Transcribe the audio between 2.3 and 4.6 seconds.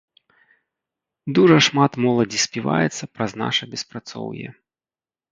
співаецца праз наша беспрацоўе.